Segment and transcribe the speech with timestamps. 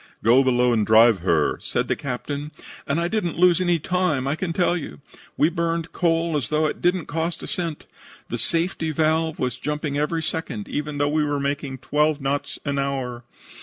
[0.23, 2.49] "'Go below and drive her,' said the captain,
[2.87, 4.99] and I didn't lose any time, I can tell you.
[5.37, 7.85] We burned coal as though it didn't cost a cent.
[8.27, 12.79] The safety valve was jumping every second, even though we were making twelve knots an
[12.79, 13.25] hour.